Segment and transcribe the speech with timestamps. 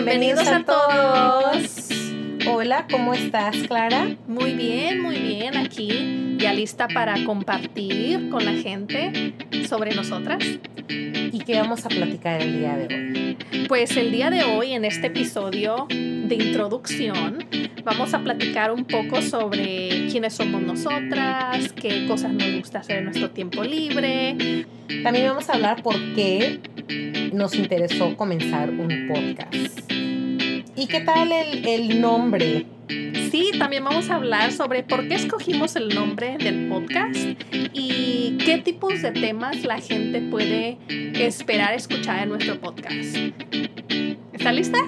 [0.00, 1.88] Bienvenidos, a, todos.
[2.48, 4.06] Hola, ¿cómo estás, Clara?
[4.28, 5.56] Muy bien, muy bien.
[5.56, 9.34] Aquí ya lista para compartir con la gente
[9.68, 10.38] sobre nosotras.
[10.88, 13.66] ¿Y qué vamos a platicar el día de hoy?
[13.66, 17.38] Pues el día de hoy, en este episodio de introducción,
[17.88, 23.04] vamos a platicar un poco sobre quiénes somos nosotras, qué cosas nos gusta hacer en
[23.04, 24.66] nuestro tiempo libre.
[25.02, 26.60] También vamos a hablar por qué
[27.32, 29.90] nos interesó comenzar un podcast.
[29.90, 32.66] ¿Y qué tal el, el nombre?
[33.30, 37.16] Sí, también vamos a hablar sobre por qué escogimos el nombre del podcast
[37.72, 40.76] y qué tipos de temas la gente puede
[41.14, 43.16] esperar escuchar en nuestro podcast.
[44.38, 44.78] ¿Está lista?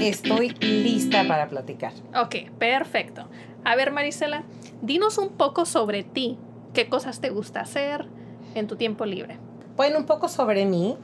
[0.00, 1.92] Estoy lista para platicar.
[2.14, 3.26] Ok, perfecto.
[3.64, 4.44] A ver, Marisela,
[4.82, 6.38] dinos un poco sobre ti.
[6.74, 8.06] ¿Qué cosas te gusta hacer
[8.54, 9.36] en tu tiempo libre?
[9.76, 10.96] Bueno, un poco sobre mí.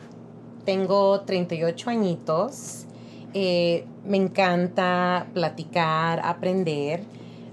[0.65, 2.87] Tengo 38 añitos.
[3.35, 7.03] Eh, me encanta platicar, aprender.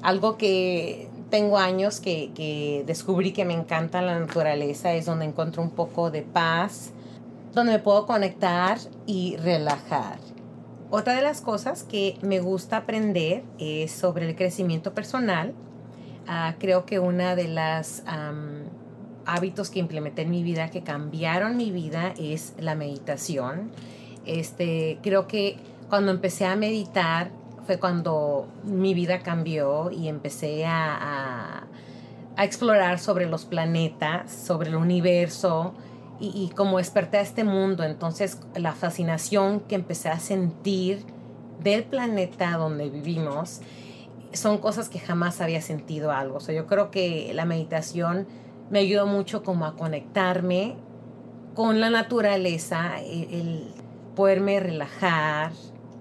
[0.04, 5.64] Algo que tengo años que, que, descubrí que me encanta la naturaleza es donde encuentro
[5.64, 6.92] un poco de paz,
[7.54, 10.33] donde me puedo conectar y relajar.
[10.96, 15.56] Otra de las cosas que me gusta aprender es sobre el crecimiento personal.
[16.28, 18.04] Uh, creo que una de las
[19.26, 23.72] hábitos que implementé en mi vida que cambiaron mi vida es la meditación.
[24.28, 25.58] Este, creo que
[25.90, 27.32] cuando empecé a meditar
[27.66, 31.66] fue cuando mi vida cambió y empecé a,
[32.38, 35.74] explorar sobre los planetas, sobre el universo
[36.20, 37.84] y, y como desperté a este mundo.
[37.84, 41.06] Entonces la fascinación que empecé a sentir
[41.62, 43.62] del planeta donde vivimos
[44.34, 46.38] son cosas que jamás había sentido algo.
[46.38, 48.28] O sea, yo creo que la meditación
[48.70, 50.76] me ayudó mucho como a conectarme
[51.54, 53.68] con la naturaleza, el, el
[54.16, 55.52] poderme relajar,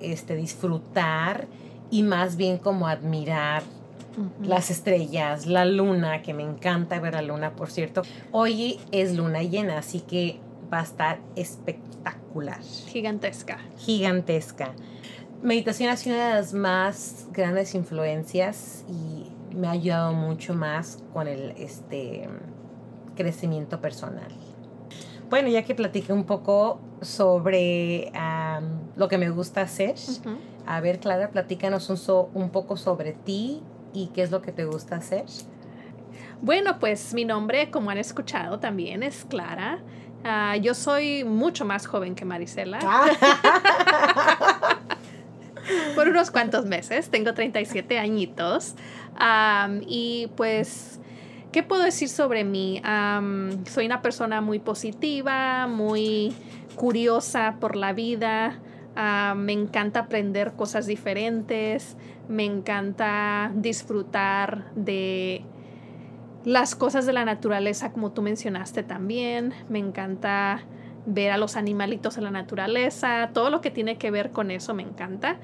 [0.01, 1.47] este, disfrutar
[1.91, 3.63] y más bien como admirar
[4.43, 8.03] las estrellas, la luna, que me encanta ver la luna, por cierto.
[8.31, 10.41] Hoy es luna llena, así que
[10.73, 12.61] va a estar espectacular.
[12.63, 13.59] Gigantesca.
[13.79, 14.73] Gigantesca.
[15.43, 21.03] Meditación ha sido una de las más grandes influencias y me ha ayudado mucho más
[21.13, 22.29] con el este,
[23.17, 24.31] crecimiento personal.
[25.29, 28.13] Bueno, ya que platiqué un poco sobre
[28.97, 29.95] lo que me gusta hacer,
[30.67, 33.63] a ver, Clara, platícanos un, un poco sobre ti
[33.93, 35.25] y qué es lo que te gusta hacer.
[36.41, 39.79] Bueno, pues mi nombre, como han escuchado, también es Clara.
[40.25, 42.79] Uh, yo soy mucho más joven que Marisela.
[42.83, 43.09] Ah.
[45.95, 47.11] Por unos cuantos meses.
[47.11, 48.75] Tengo 37 añitos.
[49.13, 51.01] Um, y pues
[51.53, 52.81] ¿Qué puedo decir sobre mí?
[53.71, 56.33] soy una persona muy positiva, muy
[56.77, 58.59] curiosa por la vida.
[58.95, 61.97] Me encanta aprender cosas diferentes.
[62.29, 65.45] Me encanta disfrutar de
[66.45, 69.55] las cosas de la naturaleza, como tú mencionaste también.
[69.69, 70.63] Me encanta
[71.07, 73.31] ver a los animalitos en la naturaleza.
[73.33, 75.39] Todo lo que tiene que ver con eso me encanta.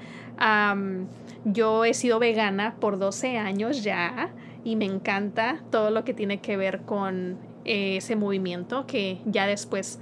[1.45, 4.29] yo he sido vegana por 12 años ya
[4.63, 9.99] y me encanta todo lo que tiene que ver con ese movimiento que ya después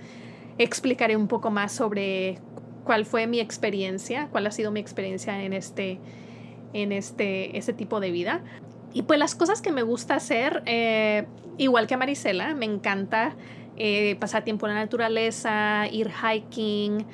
[0.57, 2.39] explicaré un poco más sobre
[2.87, 5.99] cuál fue mi experiencia, cuál ha sido mi experiencia en este,
[6.73, 8.41] en este, este tipo de vida.
[8.93, 11.27] Y pues las cosas que me gusta hacer, eh,
[11.57, 13.35] igual que a Marisela, me encanta
[13.75, 17.05] eh, pasar tiempo en la naturaleza, ir hiking,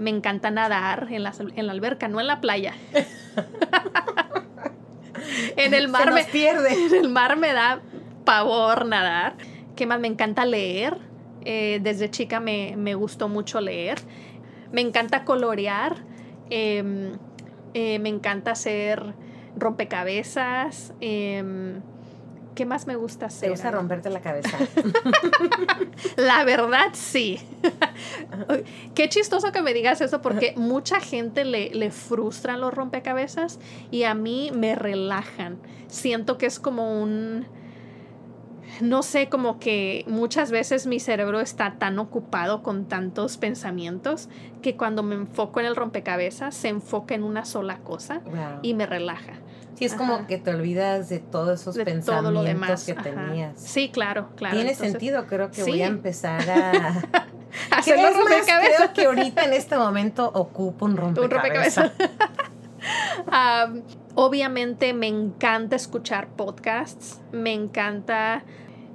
[0.00, 2.74] me encanta nadar en la, en la alberca, no en la playa.
[5.56, 6.72] en el mar me pierde.
[6.74, 7.80] En el mar me da
[8.24, 9.36] pavor nadar.
[9.76, 10.00] ¿Qué más?
[10.00, 10.98] Me encanta leer.
[11.44, 13.98] Eh, desde chica me, me, gustó mucho leer.
[14.72, 15.96] Me encanta colorear.
[16.50, 17.12] Em,
[17.74, 19.14] eh, me encanta hacer
[19.56, 20.92] rompecabezas.
[21.00, 21.80] Em,
[22.54, 23.48] ¿Qué más me gusta hacer?
[23.48, 24.58] ¿Te gusta romperte la cabeza?
[26.16, 27.40] la verdad, sí.
[28.94, 33.58] Qué chistoso que me digas eso porque mucha gente le, le frustran los rompecabezas
[33.90, 35.58] y a mí me relajan.
[35.88, 37.46] Siento que es como un...
[38.80, 44.28] No sé, como que muchas veces mi cerebro está tan ocupado con tantos pensamientos
[44.62, 48.22] que cuando me enfoco en el rompecabezas se enfoca en una sola cosa
[48.62, 49.34] y me relaja.
[49.74, 53.58] Sí, es como que te olvidas de todos esos pensamientos que tenías.
[53.60, 54.56] Sí, claro, claro.
[54.56, 57.02] Tiene sentido, creo que voy a empezar a...
[57.70, 58.76] Hacer los rompecabezas.
[58.76, 61.92] Creo que ahorita en este momento ocupo un rompecabezas.
[64.14, 68.44] obviamente me encanta escuchar podcasts, me encanta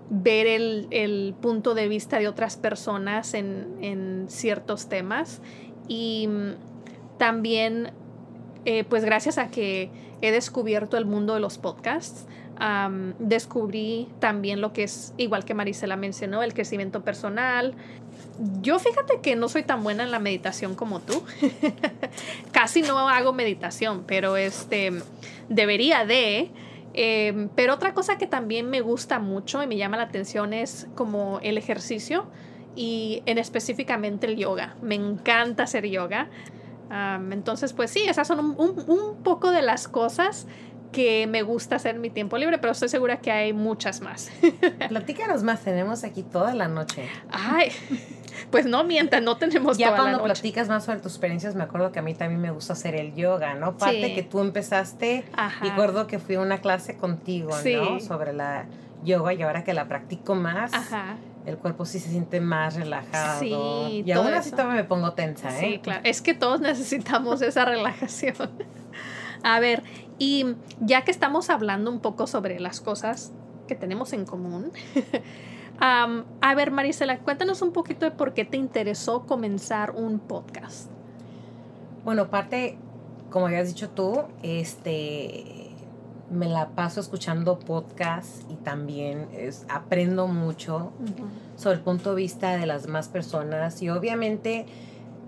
[0.09, 5.41] ver el, el, punto de vista de otras personas en, en ciertos temas.
[5.87, 6.29] Y
[7.17, 7.91] también,
[8.65, 9.89] eh, pues gracias a que
[10.21, 12.25] he descubierto el mundo de los podcasts,
[13.19, 17.75] descubrí también lo que es, igual que Marisela mencionó, el crecimiento personal.
[18.61, 21.23] Yo fíjate que no soy tan buena en la meditación como tú.
[22.51, 24.91] Casi no hago meditación, pero este
[25.49, 26.51] debería de.
[26.93, 30.87] Em, pero otra cosa que también me gusta mucho y me llama la atención es
[30.95, 32.25] como el ejercicio
[32.75, 34.75] y en específicamente el yoga.
[34.81, 36.29] Me encanta hacer yoga.
[37.31, 40.47] entonces, pues sí, esas son un, un, poco de las cosas
[40.91, 44.31] que me gusta hacer en mi tiempo libre, pero estoy segura que hay muchas más.
[44.89, 47.09] Platícanos más, tenemos aquí toda la noche.
[47.29, 47.71] Ay,
[48.51, 51.99] pues no mientas, no tenemos ya cuando platicas más sobre tus experiencias, me acuerdo que
[51.99, 53.77] a mí también me gusta hacer el yoga, ¿no?
[53.77, 55.25] Parte que tú empezaste,
[55.61, 57.99] y recuerdo que fui a una clase contigo, ¿no?
[57.99, 58.65] Sobre la
[59.03, 60.71] yoga y ahora que la practico más.
[61.45, 63.39] el cuerpo sí se siente más relajado.
[63.39, 65.59] Sí, y aún así todavía me pongo tensa, ¿eh?
[65.59, 66.01] Sí, claro.
[66.03, 68.35] Es que todos necesitamos esa relajación.
[69.43, 69.83] A ver,
[70.19, 73.31] y ya que estamos hablando un poco sobre las cosas
[73.67, 74.71] que tenemos en común,
[75.79, 80.89] a ver, Marisela, cuéntanos un poquito de por qué te interesó comenzar un podcast.
[82.03, 82.77] Bueno, parte,
[83.29, 85.57] como habías dicho tú, este,
[86.31, 89.27] me la paso escuchando podcasts y también
[89.69, 90.91] aprendo mucho
[91.55, 94.65] sobre el punto de vista de las más personas y obviamente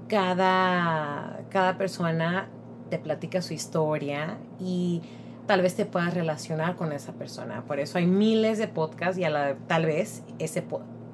[0.07, 2.47] cada, cada persona
[2.89, 5.01] te platica su historia y
[5.47, 7.63] tal vez te puedas relacionar con esa persona.
[7.65, 10.63] Por eso hay miles de podcasts y a la, tal vez ese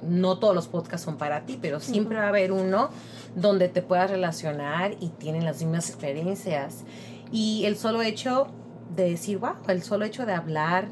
[0.01, 2.89] no todos los podcasts son para ti, pero siempre va a haber uno
[3.35, 6.83] donde te puedas relacionar y tienen las mismas experiencias.
[7.31, 8.47] Y el solo hecho
[8.95, 10.89] de decir, wow, el solo hecho de hablar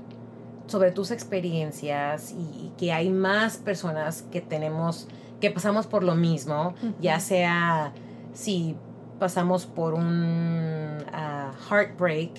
[0.67, 5.07] sobre tus experiencias y, que hay más personas que tenemos,
[5.39, 7.93] que pasamos por lo mismo, ya sea
[8.33, 8.75] si
[9.19, 12.31] pasamos por un ah, heartbreak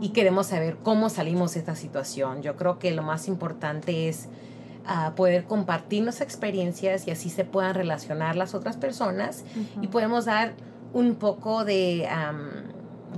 [0.00, 2.42] y queremos saber cómo salimos de esta situación.
[2.42, 4.28] Yo creo que lo más importante es
[4.86, 9.44] ah, poder compartir nuestras experiencias y así se puedan relacionar las otras personas
[9.80, 10.54] y podemos dar
[10.92, 12.08] un poco de,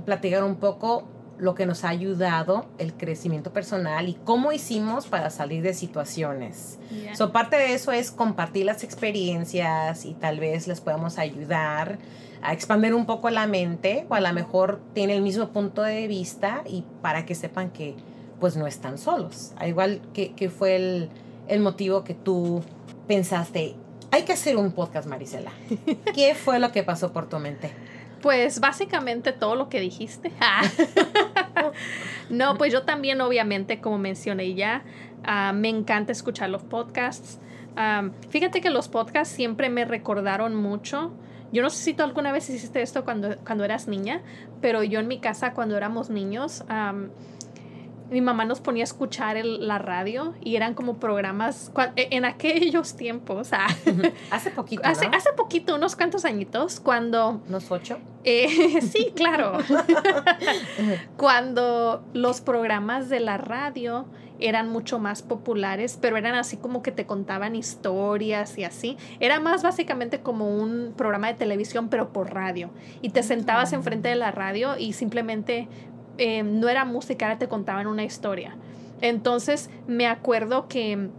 [0.05, 1.07] platicar un poco
[1.39, 6.79] lo que nos ha ayudado el crecimiento personal y cómo hicimos para salir de situaciones.
[7.15, 11.97] So, parte de eso es compartir las experiencias y tal vez les podamos ayudar
[12.43, 16.07] a expandir un poco la mente o a lo mejor tiene el mismo punto de
[16.07, 17.95] vista y para que sepan que
[18.39, 19.53] pues no están solos.
[19.55, 21.09] Al igual que, que fue el,
[21.47, 22.61] el, motivo que tú
[23.07, 23.75] pensaste,
[24.11, 25.51] hay que hacer un podcast, Marisela.
[26.13, 27.71] ¿Qué fue lo que pasó por tu mente?
[28.21, 30.31] Pues básicamente todo lo que dijiste.
[32.29, 34.83] no, pues yo también obviamente, como mencioné ya,
[35.23, 37.39] ah, me encanta escuchar los podcasts.
[37.77, 41.13] Ah, fíjate que los podcasts siempre me recordaron mucho
[41.53, 44.21] yo no sé si tú alguna vez hiciste esto cuando, cuando eras niña,
[44.59, 46.65] pero yo en mi casa cuando éramos niños,
[48.13, 52.95] mi mamá nos ponía a escuchar la radio y eran como programas e, en aquellos
[52.95, 53.49] tiempos.
[53.51, 53.67] Ah,
[54.31, 54.83] hace poquito.
[54.85, 57.41] Hace, hace poquito, unos cuantos añitos, cuando.
[57.47, 57.97] ¿Unos ocho?
[58.23, 59.57] Eh, sí, claro.
[61.17, 64.05] cuando los programas de la radio
[64.43, 68.97] eran mucho más populares, pero eran así como que te contaban historias y así.
[69.21, 72.69] Era más básicamente como un programa de televisión, pero por radio.
[73.01, 75.69] Y te sentabas enfrente de la radio y simplemente
[76.17, 78.57] eh, no era música, era te contaban una historia.
[78.99, 81.09] Entonces me acuerdo que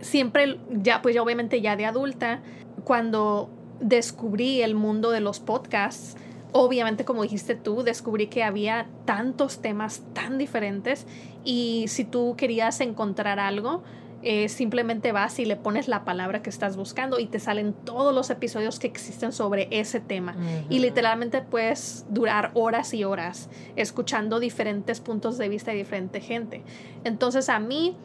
[0.00, 2.40] siempre, ya pues ya obviamente ya de adulta,
[2.82, 6.16] cuando descubrí el mundo de los podcasts,
[6.56, 11.06] obviamente como dijiste tú, descubrí que había tantos temas tan diferentes
[11.44, 13.82] y si tú querías encontrar algo,
[14.22, 18.14] eh, simplemente vas y le pones la palabra que estás buscando y te salen todos
[18.14, 20.34] los episodios que existen sobre ese tema.
[20.70, 26.62] Y literalmente puedes durar horas y horas escuchando diferentes puntos de vista de diferente gente.
[27.04, 27.96] Entonces a mí,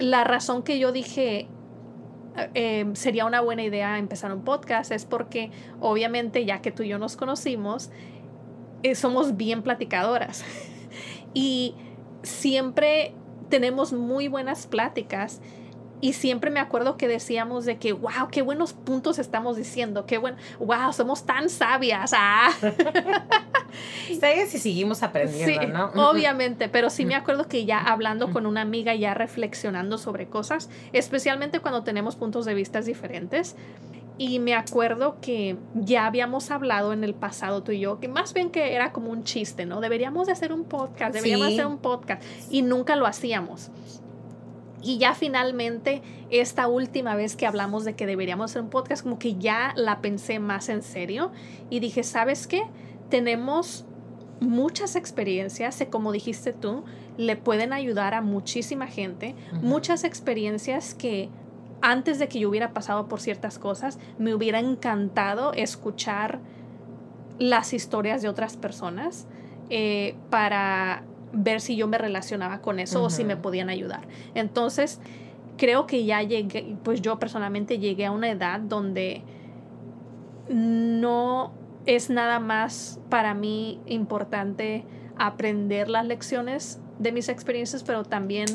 [0.00, 1.46] la razón que yo dije,
[2.54, 6.88] eh, sería una buena idea empezar un podcast es porque obviamente ya que tú y
[6.88, 7.90] yo nos conocimos,
[8.82, 10.44] eh, somos bien platicadoras
[11.34, 11.74] y
[12.22, 13.14] siempre
[13.48, 15.40] tenemos muy buenas pláticas
[16.00, 20.18] y siempre me acuerdo que decíamos de que, wow, qué buenos puntos estamos diciendo, qué
[20.18, 22.12] buen, wow, somos tan sabias.
[22.12, 22.50] Ah.
[24.08, 26.10] y seguimos aprendiendo, ¿no?
[26.10, 30.68] Obviamente, pero sí me acuerdo que ya hablando con una amiga, ya reflexionando sobre cosas,
[30.92, 33.56] especialmente cuando tenemos puntos de vista diferentes.
[34.18, 38.34] Y me acuerdo que ya habíamos hablado en el pasado tú y yo, que más
[38.34, 39.80] bien que era como un chiste, ¿no?
[39.80, 42.22] Deberíamos de hacer un podcast, deberíamos hacer un podcast.
[42.50, 43.70] Y nunca lo hacíamos.
[44.84, 49.18] y ya finalmente, esta última vez que hablamos de que deberíamos hacer un podcast, como
[49.18, 51.30] que ya la pensé más en serio
[51.70, 52.64] y dije, ¿sabes qué?
[53.12, 53.84] Tenemos
[54.40, 56.82] muchas experiencias, como dijiste tú,
[57.18, 61.28] le pueden ayudar a muchísima gente, muchas experiencias que
[61.82, 66.40] antes de que yo hubiera pasado por ciertas cosas, me hubiera encantado escuchar
[67.38, 69.26] las historias de otras personas
[69.68, 71.02] eh, para
[71.34, 74.08] ver si yo me relacionaba con eso o si me podían ayudar.
[74.34, 75.00] Entonces,
[75.58, 79.22] creo que ya llegué, pues yo personalmente llegué a una edad donde
[80.48, 81.52] no
[81.86, 84.84] es nada más para mí importante
[85.16, 88.46] aprender las lecciones de mis experiencias, pero también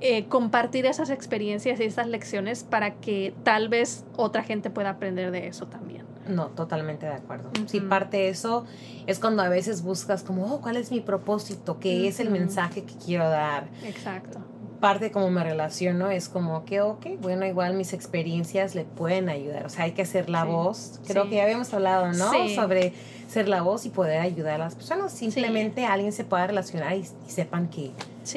[0.00, 5.30] eh, compartir esas experiencias y esas lecciones para que tal vez otra gente pueda aprender
[5.30, 6.06] de eso también.
[6.28, 7.50] No, totalmente de acuerdo.
[7.66, 8.66] Si parte de eso
[9.06, 11.80] es cuando a veces buscas como, oh, ¿cuál es mi propósito?
[11.80, 13.68] ¿Qué es el mensaje que quiero dar?
[13.82, 14.38] Exacto.
[14.80, 19.28] Parte de cómo me relaciono es como que, ok, bueno, igual mis experiencias le pueden
[19.28, 19.66] ayudar.
[19.66, 21.00] O sea, hay que ser la voz.
[21.06, 22.30] Creo que ya habíamos hablado, ¿no?
[22.54, 22.92] Sobre
[23.28, 25.12] ser la voz y poder ayudar a las personas.
[25.12, 27.92] Simplemente alguien se pueda relacionar y, sepan que,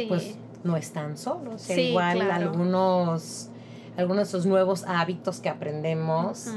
[0.07, 1.69] pues, no están solos.
[1.69, 3.49] igual algunos,
[3.97, 6.47] algunos de esos nuevos hábitos que aprendemos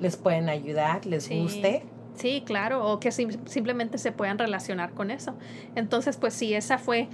[0.00, 1.82] les pueden ayudar, les guste.
[2.16, 5.34] Sí, claro, o que simplemente se puedan relacionar con eso.
[5.74, 7.08] Entonces, pues sí, esa fue,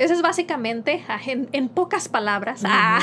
[0.00, 3.00] esa es básicamente, ah, en, pocas palabras, ah,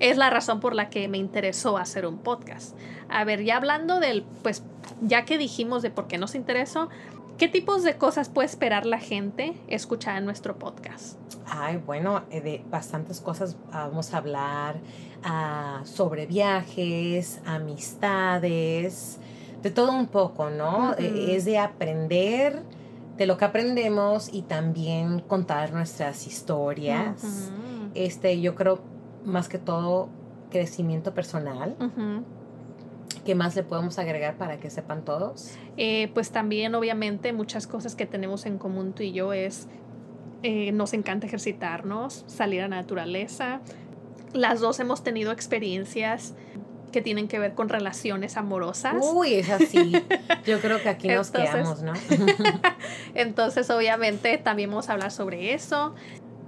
[0.00, 2.74] es la razón por la que me interesó hacer un podcast.
[3.10, 4.62] A ver, ya hablando del, pues,
[5.02, 6.88] ya que dijimos de por qué nos interesó,
[7.36, 11.18] ¿qué tipos de cosas puede esperar la gente escuchar en nuestro podcast?
[11.46, 14.76] Ay, bueno, eh, de bastantes cosas vamos a hablar
[15.84, 19.18] sobre viajes, amistades,
[19.62, 20.94] de todo un poco, ¿no?
[20.96, 22.62] E, es de aprender
[23.16, 27.50] de lo que aprendemos y también contar nuestras historias.
[27.94, 28.80] Este, yo creo
[29.24, 30.08] más que todo
[30.50, 31.76] crecimiento personal.
[33.24, 35.54] ¿Qué más le podemos agregar para que sepan todos?
[35.76, 39.68] Eh, pues también, obviamente, muchas cosas que tenemos en común tú y yo es,
[40.42, 43.60] eh, nos encanta ejercitarnos, salir a la naturaleza,
[44.34, 46.34] las dos hemos tenido experiencias
[46.94, 48.94] que tienen que ver con relaciones amorosas.
[49.00, 49.92] Uy, es así.
[50.46, 51.92] Yo creo que aquí nos quedamos, ¿no?
[53.14, 55.92] entonces, obviamente, también vamos a hablar sobre eso.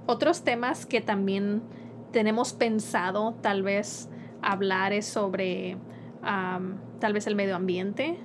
[0.05, 1.63] Otros temas que también
[2.13, 4.07] tenemos pensado tal vez
[4.41, 5.75] hablar es sobre
[6.21, 8.17] tal vez el medio ambiente.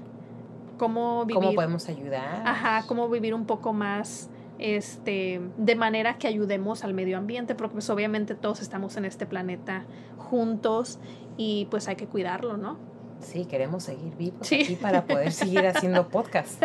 [0.78, 1.42] Cómo vivir.
[1.42, 2.44] ¿Cómo podemos ayudar?
[2.46, 7.74] Ajá, cómo vivir un poco más este, de manera que ayudemos al medio ambiente, porque
[7.74, 9.86] pues obviamente todos estamos en este planeta
[10.18, 11.00] juntos
[11.36, 12.78] y pues hay que cuidarlo, ¿no?
[13.20, 16.60] Sí, queremos seguir vivos aquí para poder seguir haciendo podcast.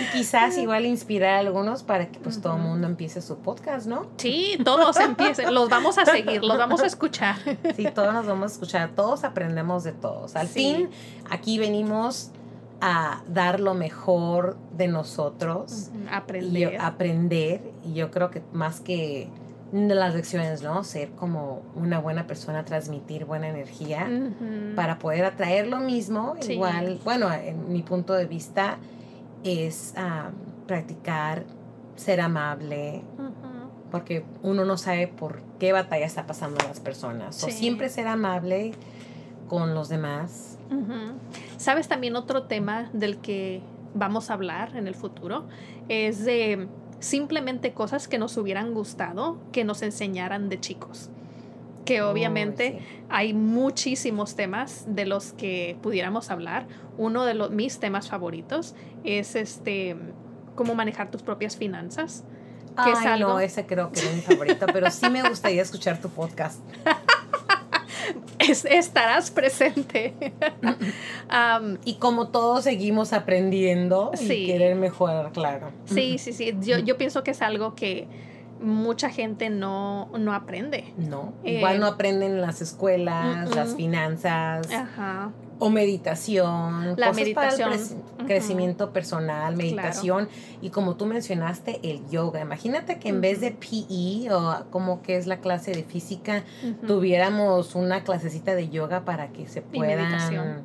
[0.00, 3.86] y quizás igual inspirar a algunos para que pues todo el mundo empiece su podcast,
[3.86, 4.06] ¿no?
[4.16, 7.36] Sí, todos empiecen, los vamos a seguir, los vamos a escuchar.
[7.74, 10.36] Sí, todos nos vamos a escuchar, todos aprendemos de todos.
[10.36, 10.90] Al fin,
[11.30, 12.30] aquí venimos
[12.80, 15.90] a dar lo mejor de nosotros.
[16.10, 16.74] Aprender.
[16.74, 17.72] Y aprender.
[17.84, 19.28] Y yo creo que más que
[19.72, 20.84] las lecciones, ¿no?
[20.84, 24.08] Ser como una buena persona, transmitir buena energía
[24.74, 26.36] para poder atraer lo mismo.
[26.48, 28.78] Igual, bueno, en mi punto de vista
[29.44, 29.94] es
[30.66, 31.44] practicar
[31.96, 33.02] ser amable.
[33.90, 37.42] Porque uno no sabe por qué batalla está pasando las personas.
[37.42, 38.72] O siempre ser amable
[39.48, 40.58] con los demás
[41.56, 43.62] ¿Sabes también otro tema del que
[43.94, 45.46] vamos a hablar en el futuro?
[45.88, 46.68] Es de
[47.00, 51.10] simplemente cosas que nos hubieran gustado que nos enseñaran de chicos.
[51.84, 56.66] Que obviamente hay muchísimos temas de los que pudiéramos hablar.
[56.98, 58.74] Uno de los, mis temas favoritos
[59.04, 59.96] es este
[60.54, 62.24] cómo manejar tus propias finanzas.
[62.84, 63.30] Que es algo...
[63.30, 66.60] no, ese creo que es mi favorito, pero sí me gustaría escuchar tu podcast.
[68.48, 70.14] estarás presente.
[71.84, 75.70] y como todos seguimos aprendiendo y querer mejorar, claro.
[75.86, 76.56] Sí, sí, sí.
[76.60, 78.08] Yo, yo pienso que es algo que
[78.60, 80.92] mucha gente no, no aprende.
[80.96, 84.68] No, igual eh, no aprenden en las escuelas, las finanzas.
[85.58, 86.94] O meditación.
[86.96, 87.70] La meditación.
[87.70, 90.28] Para el crecimiento personal, meditación.
[90.60, 92.40] Y como tú mencionaste, el yoga.
[92.40, 96.44] Imagínate que en vez de PE o como que es la clase de física,
[96.86, 100.62] tuviéramos una clasecita de yoga para que se puedan...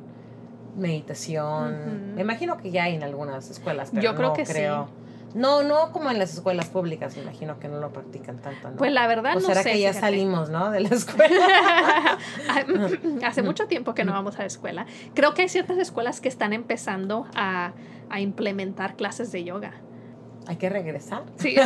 [0.76, 2.14] meditación.
[2.14, 4.86] Me imagino que ya hay en algunas escuelas, pero Yo creo que creo.
[4.86, 5.03] Sí
[5.34, 8.76] no, no como en las escuelas públicas, me imagino que no lo practican tanto, ¿no?
[8.76, 10.70] Pues la verdad no será que ya salimos, ¿no?
[10.70, 12.18] De la escuela.
[13.26, 14.86] Hace mucho tiempo que no vamos a la escuela.
[15.14, 17.72] Creo que hay ciertas escuelas que están empezando a,
[18.16, 19.72] implementar clases de yoga.
[20.46, 21.24] Hay que regresar.
[21.36, 21.56] Sí.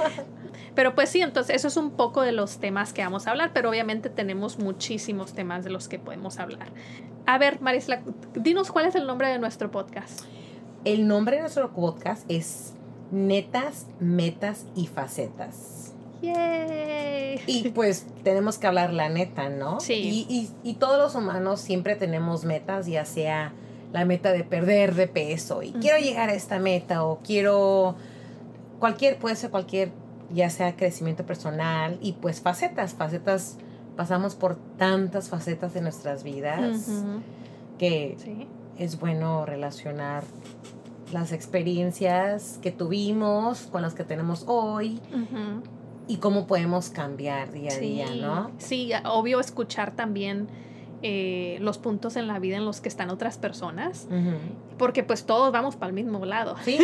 [0.74, 3.52] Pero pues sí, entonces eso es un poco de los temas que vamos a hablar,
[3.52, 6.68] pero obviamente tenemos muchísimos temas de los que podemos hablar.
[7.26, 8.02] A ver, Marisla,
[8.34, 10.24] dinos cuál es el nombre de nuestro podcast.
[10.84, 12.74] El nombre de nuestro podcast es
[13.10, 15.92] Netas, Metas y Facetas.
[16.22, 17.40] ¡Yay!
[17.46, 19.80] Y pues tenemos que hablar la neta, ¿no?
[19.80, 19.94] Sí.
[20.28, 23.52] Y, y, y todos los humanos siempre tenemos metas, ya sea
[23.92, 27.94] la meta de perder de peso y quiero llegar a esta meta o quiero
[28.78, 29.92] cualquier, puede ser cualquier,
[30.34, 33.56] ya sea crecimiento personal y pues facetas, facetas,
[33.96, 37.02] pasamos por tantas facetas de nuestras vidas
[37.78, 38.46] que Sí.
[38.78, 40.24] es bueno relacionar
[41.12, 45.00] las experiencias que tuvimos con las que tenemos hoy
[46.06, 47.80] y cómo podemos cambiar día a Sí.
[47.80, 48.50] día, ¿no?
[48.58, 50.48] Sí, obvio escuchar también
[51.00, 54.08] eh, los puntos en la vida en los que están otras personas,
[54.78, 56.56] porque pues todos vamos para el mismo lado.
[56.64, 56.76] Sí,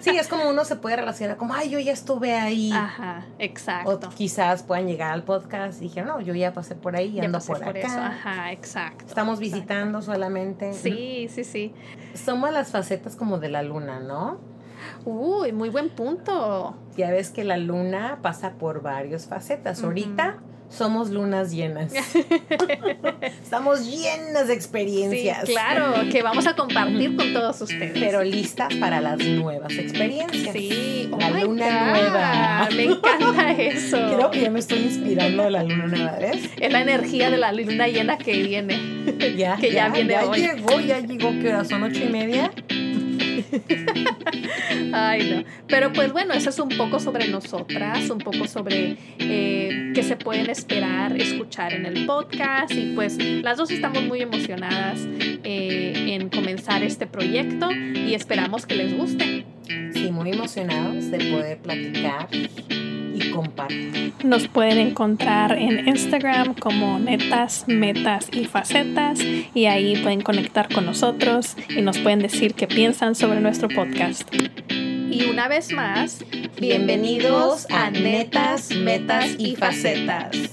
[0.00, 2.70] sí, es como uno se puede relacionar como, ay, yo ya estuve ahí.
[2.72, 4.08] Ajá, O exacto.
[4.16, 7.24] quizás puedan llegar al podcast y dijeron, no, yo ya pasé por ahí y Ya
[7.24, 7.86] ando pasé por, por acá.
[7.86, 8.00] eso.
[8.00, 9.04] Ajá, exacto.
[9.06, 9.56] Estamos exacto.
[9.56, 10.72] visitando solamente.
[10.72, 11.74] Sí, sí, sí.
[12.14, 14.38] Somos las facetas como de la luna, ¿no?
[15.04, 16.76] Uy, muy buen punto.
[16.96, 19.82] Ya ves que la luna pasa por varias facetas.
[19.82, 20.38] Ahorita
[20.70, 21.92] somos lunas llenas.
[23.42, 25.44] Estamos llenas de Sí, experiencias.
[25.44, 27.92] claro, que vamos a compartir con todos ustedes.
[27.98, 30.52] Pero listas para las nuevas experiencias.
[30.52, 32.68] sí, oh La luna nueva.
[32.76, 33.96] Me encanta eso.
[34.14, 36.50] Creo que ya me estoy inspirando de la luna nueva, ¿ves?
[36.60, 38.98] Es la energía de la luna llena que viene.
[39.36, 40.38] Ya, Que ya viene ya hoy.
[40.40, 41.64] llegó, ya llegó, ¿qué hora?
[41.64, 42.50] ¿Son ocho y media?
[44.92, 45.44] Ay, no.
[45.66, 50.16] Pero pues bueno, eso es un poco sobre nosotras, un poco sobre eh, qué se
[50.16, 52.72] pueden esperar escuchar en el podcast.
[52.72, 55.00] Y pues las dos estamos muy emocionadas
[55.44, 59.44] eh, en comenzar este proyecto y esperamos que les guste.
[59.92, 62.28] Sí, muy emocionados de poder platicar
[64.24, 69.20] Nos pueden encontrar en Instagram como netas, metas y facetas
[69.54, 74.28] y ahí pueden conectar con nosotros y nos pueden decir qué piensan sobre nuestro podcast.
[75.10, 76.24] Y una vez más,
[76.60, 80.47] Bienvenidos a Netas, Metas y Facetas.